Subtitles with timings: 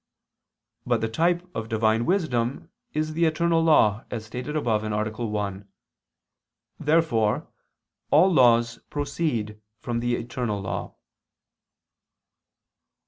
[0.83, 4.89] But the type of Divine Wisdom is the eternal law, as stated above (A.
[5.27, 5.67] 1).
[6.79, 7.47] Therefore
[8.09, 10.95] all laws proceed from the eternal law.